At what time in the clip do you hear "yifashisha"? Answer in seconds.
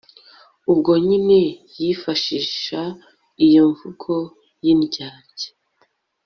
1.81-2.81